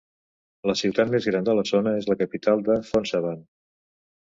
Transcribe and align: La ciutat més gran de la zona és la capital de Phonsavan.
La 0.69 0.73
ciutat 0.79 1.11
més 1.15 1.27
gran 1.33 1.45
de 1.51 1.55
la 1.59 1.65
zona 1.73 1.95
és 1.99 2.09
la 2.13 2.17
capital 2.23 2.67
de 2.71 2.81
Phonsavan. 2.91 3.47